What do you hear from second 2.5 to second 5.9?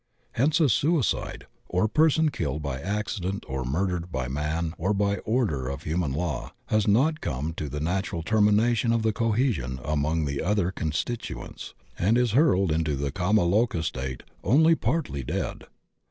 by accident or murdered by man or by order of